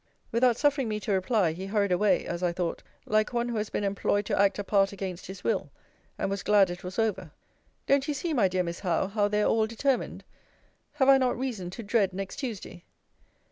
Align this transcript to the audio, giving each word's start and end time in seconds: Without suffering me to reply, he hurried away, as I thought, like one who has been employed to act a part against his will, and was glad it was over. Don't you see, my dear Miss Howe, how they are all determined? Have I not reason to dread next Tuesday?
Without 0.31 0.57
suffering 0.57 0.89
me 0.89 0.99
to 1.01 1.11
reply, 1.11 1.51
he 1.51 1.67
hurried 1.67 1.91
away, 1.91 2.25
as 2.25 2.41
I 2.41 2.51
thought, 2.51 2.81
like 3.05 3.33
one 3.33 3.49
who 3.49 3.57
has 3.57 3.69
been 3.69 3.83
employed 3.83 4.25
to 4.25 4.35
act 4.41 4.57
a 4.57 4.63
part 4.63 4.91
against 4.91 5.27
his 5.27 5.43
will, 5.43 5.69
and 6.17 6.27
was 6.27 6.41
glad 6.41 6.71
it 6.71 6.83
was 6.83 6.97
over. 6.97 7.29
Don't 7.85 8.07
you 8.07 8.15
see, 8.15 8.33
my 8.33 8.47
dear 8.47 8.63
Miss 8.63 8.79
Howe, 8.79 9.05
how 9.09 9.27
they 9.27 9.43
are 9.43 9.47
all 9.47 9.67
determined? 9.67 10.23
Have 10.93 11.07
I 11.07 11.19
not 11.19 11.37
reason 11.37 11.69
to 11.69 11.83
dread 11.83 12.13
next 12.13 12.37
Tuesday? 12.37 12.83